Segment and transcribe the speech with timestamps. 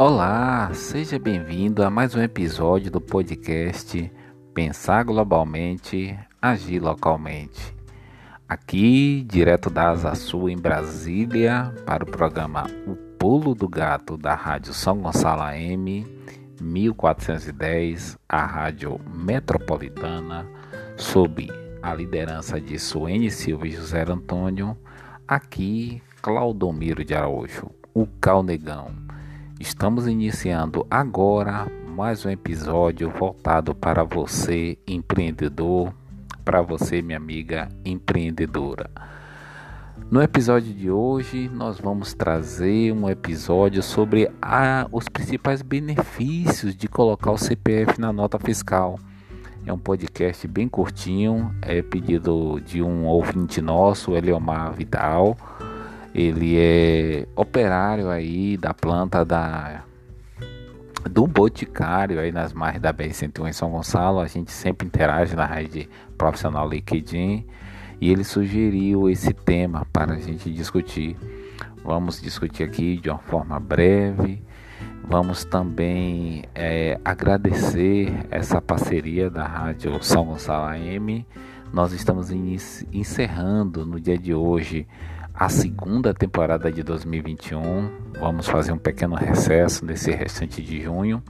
[0.00, 4.12] Olá, seja bem-vindo a mais um episódio do podcast
[4.54, 7.74] Pensar Globalmente, Agir Localmente.
[8.48, 14.36] Aqui, direto da Asa Sul, em Brasília, para o programa O Pulo do Gato da
[14.36, 16.06] Rádio São Gonçalo AM
[16.60, 20.46] 1410, a Rádio Metropolitana,
[20.96, 21.48] sob
[21.82, 24.78] a liderança de Suene Silva e José Antônio,
[25.26, 29.07] aqui Claudomiro de Araújo, o Calnegão.
[29.60, 35.92] Estamos iniciando agora mais um episódio voltado para você, empreendedor,
[36.44, 38.88] para você, minha amiga empreendedora.
[40.08, 46.86] No episódio de hoje, nós vamos trazer um episódio sobre a, os principais benefícios de
[46.86, 48.96] colocar o CPF na nota fiscal.
[49.66, 55.36] É um podcast bem curtinho, é pedido de um ouvinte nosso, Eliomar Vidal
[56.18, 59.84] ele é operário aí da planta da
[61.08, 64.18] do Boticário aí nas margens da BR-101 em São Gonçalo.
[64.18, 65.88] A gente sempre interage na rede
[66.18, 67.46] profissional LinkedIn
[68.00, 71.16] e ele sugeriu esse tema para a gente discutir.
[71.84, 74.42] Vamos discutir aqui de uma forma breve.
[75.04, 81.24] Vamos também é, agradecer essa parceria da Rádio São Gonçalo AM.
[81.72, 82.30] Nós estamos
[82.92, 84.86] encerrando no dia de hoje
[85.38, 88.10] a segunda temporada de 2021.
[88.18, 91.22] Vamos fazer um pequeno recesso nesse restante de junho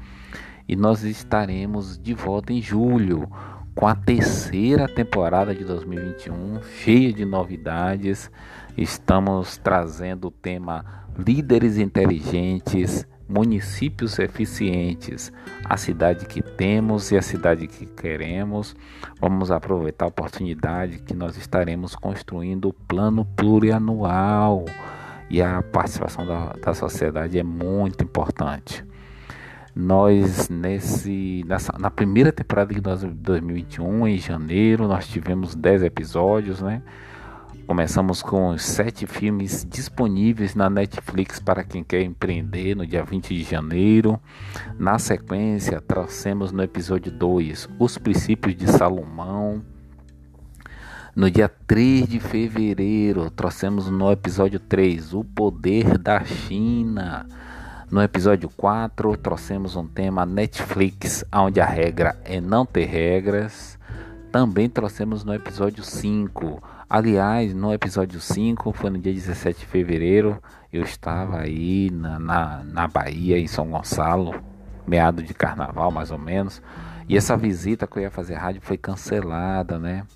[0.67, 3.31] e nós estaremos de volta em julho
[3.75, 8.31] com a terceira temporada de 2021, cheia de novidades.
[8.79, 15.31] Estamos trazendo o tema Líderes Inteligentes municípios eficientes,
[15.65, 18.75] a cidade que temos e a cidade que queremos.
[19.21, 24.65] Vamos aproveitar a oportunidade que nós estaremos construindo o plano plurianual
[25.29, 28.85] e a participação da, da sociedade é muito importante.
[29.77, 36.83] Nós nesse nessa, na primeira temporada de 2021 em janeiro nós tivemos 10 episódios, né?
[37.69, 43.43] Começamos com sete filmes disponíveis na Netflix para quem quer empreender no dia 20 de
[43.43, 44.19] janeiro.
[44.79, 49.63] Na sequência, trouxemos no episódio 2 Os Princípios de Salomão.
[51.15, 57.27] No dia 3 de fevereiro, trouxemos no episódio 3 O Poder da China.
[57.91, 63.79] No episódio 4, trouxemos um tema Netflix, onde a regra é não ter regras.
[64.33, 70.43] Também trouxemos no episódio 5 Aliás, no episódio 5, foi no dia 17 de fevereiro,
[70.73, 74.35] eu estava aí na, na, na Bahia, em São Gonçalo,
[74.87, 76.63] meado de carnaval mais ou menos.
[77.07, 80.07] E essa visita que eu ia fazer rádio foi cancelada, né?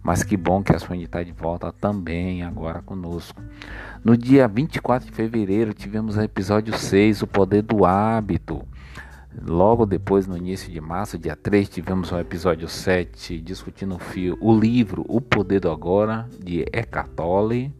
[0.00, 3.42] Mas que bom que a Suene está de volta também agora conosco.
[4.04, 8.64] No dia 24 de fevereiro tivemos o episódio 6, O Poder do Hábito.
[9.38, 14.36] Logo depois, no início de março, dia 3, tivemos um episódio 7 discutindo o, fio,
[14.40, 17.72] o livro O Poder do Agora, de Eckhart Tolle.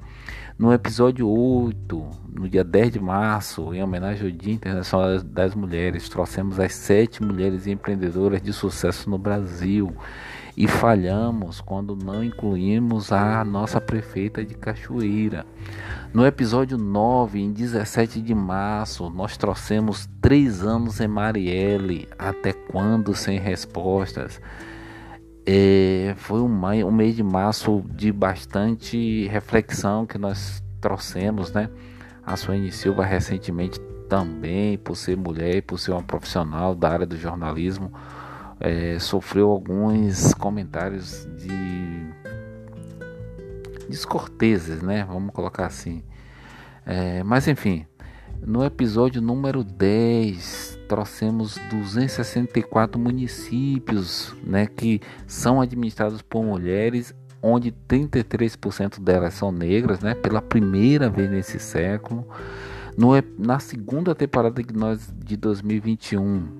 [0.56, 6.09] No episódio 8, no dia 10 de março, em homenagem ao Dia Internacional das Mulheres,
[6.09, 9.93] trouxemos as sete mulheres empreendedoras de sucesso no Brasil
[10.60, 15.47] e falhamos quando não incluímos a nossa prefeita de Cachoeira.
[16.12, 23.15] No episódio 9, em 17 de março, nós trouxemos três anos em Marielle, até quando
[23.15, 24.38] sem respostas.
[25.47, 31.71] É, foi um, um mês de março de bastante reflexão que nós trouxemos, né?
[32.22, 37.06] A Suene Silva recentemente também, por ser mulher e por ser uma profissional da área
[37.06, 37.91] do jornalismo,
[38.60, 41.48] é, sofreu alguns comentários de
[43.88, 45.04] descorteses, né?
[45.04, 46.03] Vamos colocar assim.
[46.87, 47.87] É, mas enfim,
[48.47, 58.98] no episódio número 10, trouxemos 264 municípios né, que são administrados por mulheres, onde 33%
[59.01, 62.27] delas são negras, né, pela primeira vez nesse século.
[62.97, 66.59] No, na segunda temporada de, nós, de 2021,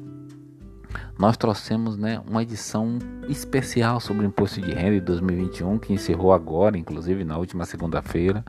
[1.19, 2.99] nós trouxemos né, uma edição
[3.29, 8.45] especial sobre o imposto de renda de 2021, que encerrou agora, inclusive na última segunda-feira.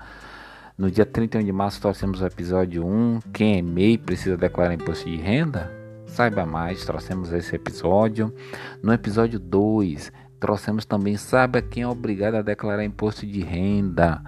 [0.78, 5.10] No dia 31 de março trouxemos o episódio 1, quem é MEI precisa declarar imposto
[5.10, 5.72] de renda?
[6.08, 8.34] Saiba mais, trouxemos esse episódio.
[8.82, 14.22] No episódio 2, trouxemos também saiba quem é obrigado a declarar imposto de renda.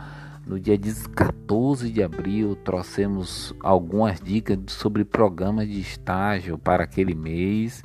[0.45, 0.77] No dia
[1.15, 7.83] 14 de abril, trouxemos algumas dicas sobre programas de estágio para aquele mês.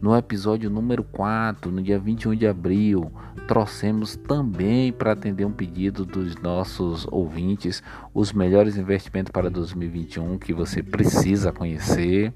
[0.00, 3.10] No episódio número 4, no dia 21 de abril,
[3.48, 7.82] trouxemos também para atender um pedido dos nossos ouvintes
[8.12, 12.32] os melhores investimentos para 2021 que você precisa conhecer.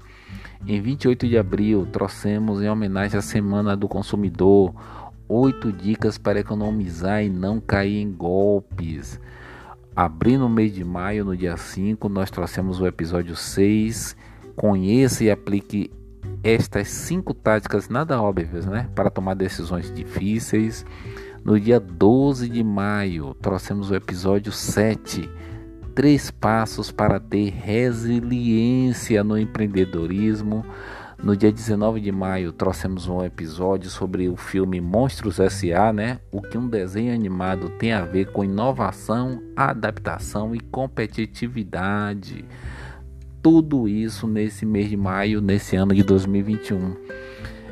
[0.65, 4.73] Em 28 de abril, trouxemos em homenagem à Semana do Consumidor
[5.27, 9.19] oito dicas para economizar e não cair em golpes.
[9.95, 14.15] Abrindo o mês de maio, no dia 5, nós trouxemos o episódio 6.
[14.55, 15.89] Conheça e aplique
[16.43, 20.85] estas cinco táticas nada óbvias, né, para tomar decisões difíceis.
[21.43, 25.29] No dia 12 de maio, trouxemos o episódio 7
[25.93, 30.65] três passos para ter resiliência no empreendedorismo.
[31.21, 36.19] No dia 19 de maio, trouxemos um episódio sobre o filme Monstros S.A., né?
[36.31, 42.43] O que um desenho animado tem a ver com inovação, adaptação e competitividade.
[43.41, 46.95] Tudo isso nesse mês de maio, nesse ano de 2021.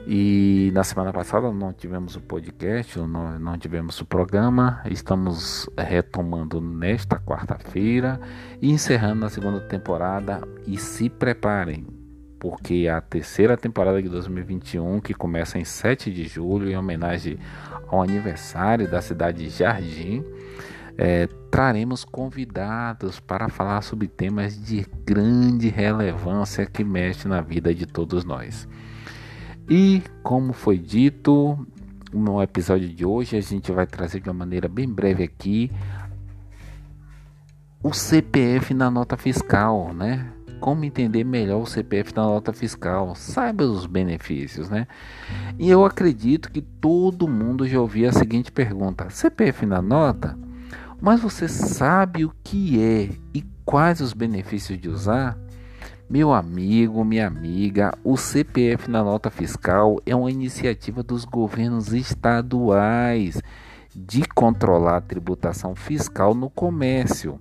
[0.08, 4.82] E na semana passada não tivemos o podcast, não, não tivemos o programa.
[4.90, 8.20] Estamos retomando nesta quarta-feira
[8.60, 10.42] e encerrando a segunda temporada.
[10.66, 11.86] E se preparem,
[12.40, 17.38] porque a terceira temporada de 2021, que começa em 7 de julho, em homenagem
[17.88, 20.26] ao aniversário da cidade de Jardim,
[21.02, 27.86] é, traremos convidados para falar sobre temas de grande relevância que mexem na vida de
[27.86, 28.68] todos nós.
[29.70, 31.66] E como foi dito
[32.12, 35.72] no episódio de hoje, a gente vai trazer de uma maneira bem breve aqui
[37.82, 40.30] o CPF na nota fiscal, né?
[40.60, 43.16] Como entender melhor o CPF na nota fiscal?
[43.16, 44.86] Saiba os benefícios, né?
[45.58, 50.38] E eu acredito que todo mundo já ouviu a seguinte pergunta: CPF na nota?
[51.02, 55.38] Mas você sabe o que é e quais os benefícios de usar?
[56.10, 63.42] Meu amigo, minha amiga, o CPF na nota fiscal é uma iniciativa dos governos estaduais
[63.96, 67.40] de controlar a tributação fiscal no comércio.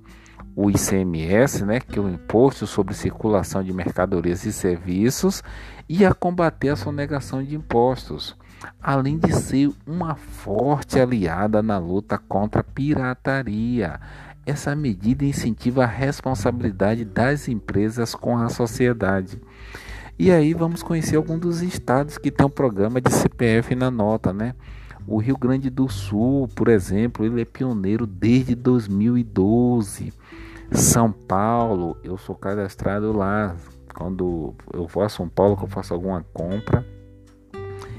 [0.54, 5.42] O ICMS, né, que é o Imposto sobre Circulação de Mercadorias e Serviços,
[5.88, 8.36] e a combater a sonegação de impostos,
[8.80, 14.00] além de ser uma forte aliada na luta contra a pirataria
[14.48, 19.40] essa medida incentiva a responsabilidade das empresas com a sociedade.
[20.18, 24.32] E aí vamos conhecer alguns dos estados que tem um programa de CPF na nota,
[24.32, 24.54] né?
[25.06, 30.12] O Rio Grande do Sul, por exemplo, ele é pioneiro desde 2012.
[30.72, 33.54] São Paulo, eu sou cadastrado lá.
[33.94, 36.86] Quando eu vou a São Paulo, que eu faço alguma compra,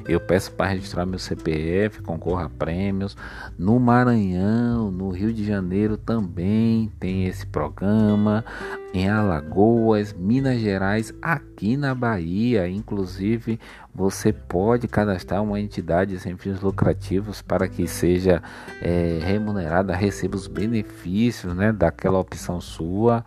[0.09, 3.15] eu peço para registrar meu CPF, concorra a prêmios.
[3.57, 8.43] No Maranhão, no Rio de Janeiro também tem esse programa.
[8.91, 13.59] Em Alagoas, Minas Gerais, aqui na Bahia, inclusive,
[13.93, 18.41] você pode cadastrar uma entidade sem fins lucrativos para que seja
[18.81, 23.23] é, remunerada, receba os benefícios né, daquela opção sua.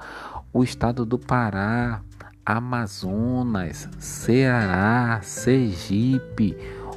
[0.52, 2.02] O estado do Pará
[2.44, 6.56] Amazonas, Ceará, Sergipe,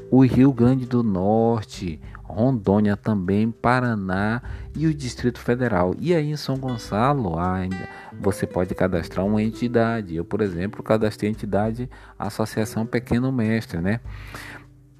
[0.10, 4.42] o Rio Grande do Norte, Rondônia também, Paraná
[4.76, 5.96] e o Distrito Federal.
[6.00, 7.88] E aí em São Gonçalo ainda
[8.20, 10.16] você pode cadastrar uma entidade.
[10.16, 14.00] Eu, por exemplo, cadastrei a entidade Associação Pequeno Mestre, né?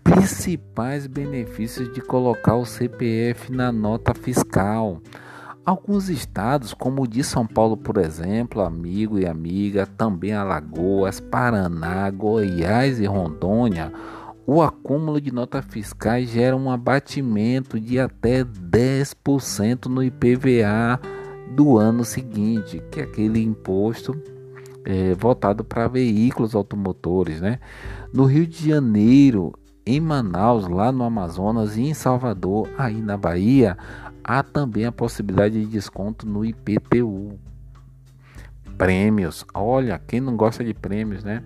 [0.04, 5.02] Principais benefícios de colocar o CPF na nota fiscal.
[5.66, 12.08] Alguns estados, como o de São Paulo, por exemplo, amigo e amiga, também Alagoas, Paraná,
[12.12, 13.92] Goiás e Rondônia,
[14.46, 21.00] o acúmulo de notas fiscais gera um abatimento de até 10% no IPVA
[21.56, 24.16] do ano seguinte, que é aquele imposto
[24.86, 27.42] é, voltado para veículos automotores.
[27.42, 27.60] Né?
[28.14, 29.52] No Rio de Janeiro,
[29.84, 33.78] em Manaus, lá no Amazonas e em Salvador, aí na Bahia,
[34.28, 37.40] há também a possibilidade de desconto no IPTU.
[38.76, 41.44] Prêmios, olha, quem não gosta de prêmios, né?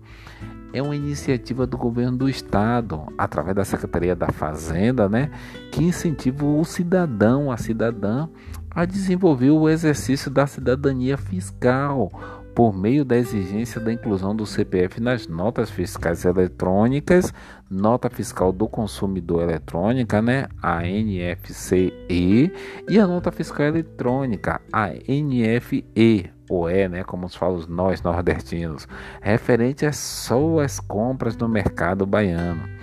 [0.74, 5.32] é uma iniciativa do governo do estado, através da Secretaria da Fazenda, né,
[5.72, 8.28] que incentiva o cidadão, a cidadã,
[8.70, 12.12] a desenvolver o exercício da cidadania fiscal
[12.56, 17.34] por meio da exigência da inclusão do CPF nas notas fiscais eletrônicas,
[17.70, 22.52] nota fiscal do consumidor eletrônica, né, a NFCE,
[22.90, 28.88] e a nota fiscal eletrônica, a NFE, ou E, né, como falam nós nordestinos,
[29.22, 32.79] referente às suas compras no mercado baiano.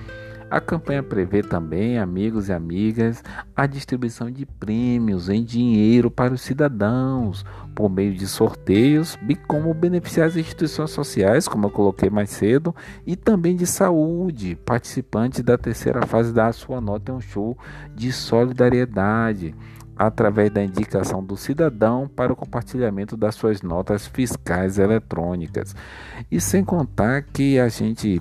[0.48, 3.22] A campanha prevê também, amigos e amigas,
[3.54, 9.74] a distribuição de prêmios em dinheiro para os cidadãos, por meio de sorteios, bem como
[9.74, 12.74] beneficiar as instituições sociais, como eu coloquei mais cedo,
[13.04, 14.54] e também de saúde.
[14.64, 17.58] Participantes da terceira fase da sua nota é um show
[17.92, 19.52] de solidariedade
[19.96, 25.74] através da indicação do cidadão para o compartilhamento das suas notas fiscais eletrônicas.
[26.30, 28.20] E sem contar que a gente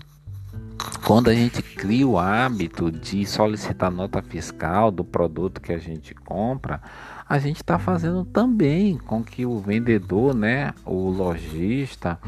[1.06, 6.16] quando a gente cria o hábito de solicitar nota fiscal do produto que a gente
[6.16, 6.82] compra,
[7.30, 12.20] a gente está fazendo também com que o vendedor, né, o lojista,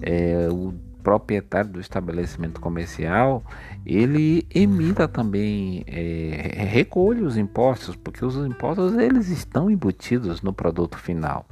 [0.00, 0.72] é, o
[1.02, 3.42] proprietário do estabelecimento comercial,
[3.84, 10.96] ele emita também, é, recolhe os impostos, porque os impostos eles estão embutidos no produto
[10.96, 11.46] final.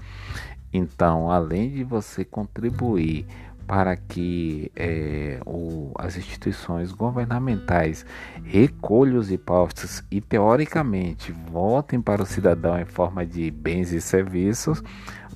[0.73, 3.27] Então, além de você contribuir
[3.69, 8.07] para que é, o, as instituições governamentais
[8.43, 14.83] recolham os impostos e, teoricamente, voltem para o cidadão em forma de bens e serviços,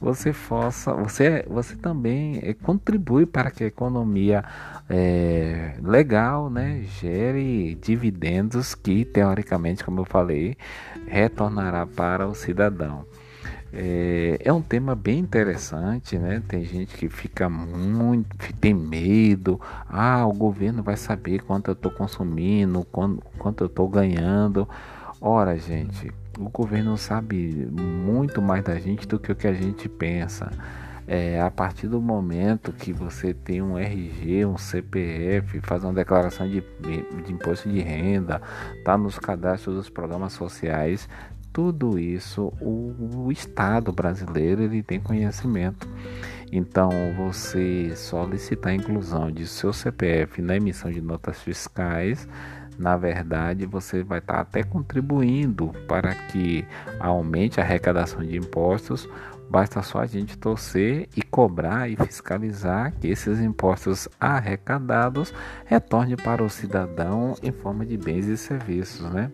[0.00, 4.42] você, força, você, você também é, contribui para que a economia
[4.88, 10.56] é, legal né, gere dividendos que, teoricamente, como eu falei,
[11.06, 13.04] retornará para o cidadão.
[13.72, 16.42] É, é, um tema bem interessante, né?
[16.46, 19.58] Tem gente que fica muito, tem medo.
[19.88, 24.68] Ah, o governo vai saber quanto eu estou consumindo, quanto, quanto eu estou ganhando.
[25.18, 29.88] Ora, gente, o governo sabe muito mais da gente do que o que a gente
[29.88, 30.50] pensa.
[31.06, 36.48] É, a partir do momento que você tem um RG, um CPF, faz uma declaração
[36.48, 38.40] de, de imposto de renda,
[38.76, 41.08] está nos cadastros dos programas sociais,
[41.52, 45.86] tudo isso o, o Estado brasileiro ele tem conhecimento.
[46.50, 52.28] Então, você solicitar a inclusão de seu CPF na emissão de notas fiscais,
[52.78, 56.64] na verdade, você vai estar até contribuindo para que
[56.98, 59.08] aumente a arrecadação de impostos.
[59.48, 65.32] Basta só a gente torcer e cobrar e fiscalizar que esses impostos arrecadados
[65.66, 69.30] retornem para o cidadão em forma de bens e serviços, né?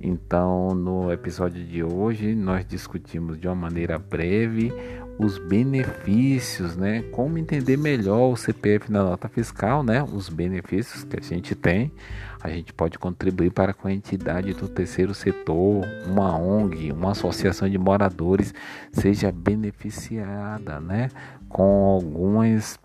[0.00, 4.72] Então, no episódio de hoje, nós discutimos de uma maneira breve
[5.18, 7.02] os benefícios, né?
[7.12, 10.02] Como entender melhor o CPF na nota fiscal, né?
[10.02, 11.92] Os benefícios que a gente tem.
[12.42, 17.68] A gente pode contribuir para com a entidade do terceiro setor, uma ONG, uma associação
[17.68, 18.54] de moradores
[18.92, 21.10] seja beneficiada, né?
[21.50, 22.80] Com algumas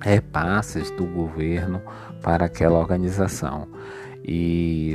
[0.00, 1.82] repasses do governo
[2.22, 3.68] para aquela organização.
[4.24, 4.94] E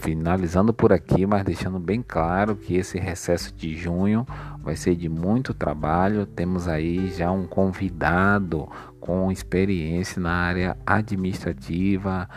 [0.00, 4.26] finalizando por aqui, mas deixando bem claro que esse recesso de junho
[4.62, 6.26] vai ser de muito trabalho.
[6.26, 8.68] Temos aí já um convidado
[9.00, 12.28] com experiência na área administrativa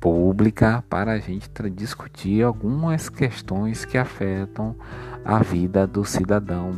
[0.00, 4.76] pública para a gente discutir algumas questões que afetam
[5.24, 6.72] a vida do cidadão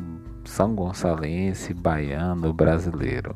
[0.44, 3.34] são gonçalense, baiano, brasileiro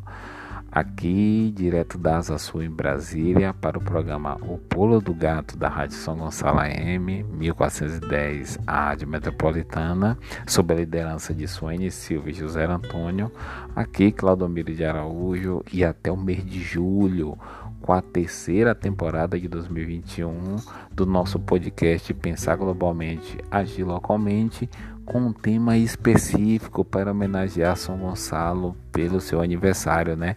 [0.70, 5.68] aqui direto da Asa Sul em Brasília para o programa O Pulo do Gato da
[5.68, 12.34] Rádio São Gonçalo AM 1410 a Rádio Metropolitana sob a liderança de Suene Silva e
[12.34, 13.32] José Antônio.
[13.74, 17.36] Aqui Claudomiro de Araújo e até o mês de julho
[17.80, 20.56] com a terceira temporada de 2021
[20.92, 24.68] do nosso podcast Pensar Globalmente, Agir Localmente
[25.10, 30.36] com um tema específico para homenagear São Gonçalo pelo seu aniversário, né?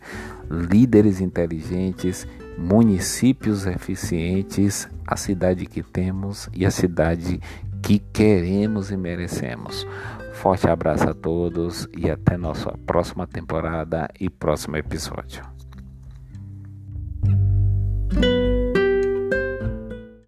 [0.49, 7.39] Líderes inteligentes, municípios eficientes, a cidade que temos e a cidade
[7.83, 9.85] que queremos e merecemos.
[10.33, 15.52] Forte abraço a todos e até nossa próxima temporada e próximo episódio.
[18.15, 18.42] Bye.